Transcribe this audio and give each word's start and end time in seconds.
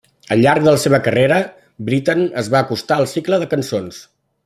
Al 0.35 0.39
llarg 0.43 0.63
de 0.67 0.71
la 0.75 0.79
seva 0.83 0.99
carrera, 1.09 1.37
Britten 1.91 2.25
es 2.43 2.49
va 2.57 2.65
acostar 2.65 2.99
al 3.01 3.09
cicle 3.17 3.41
de 3.45 3.51
cançons. 3.57 4.03